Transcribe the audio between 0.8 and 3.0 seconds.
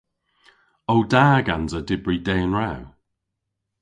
O da gansa dybri dehen rew?